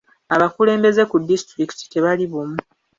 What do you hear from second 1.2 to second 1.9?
disitulikiti